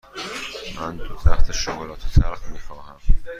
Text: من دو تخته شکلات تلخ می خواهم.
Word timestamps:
من 0.75 0.97
دو 0.97 1.15
تخته 1.15 1.53
شکلات 1.53 1.99
تلخ 2.13 2.51
می 2.51 2.59
خواهم. 2.59 2.99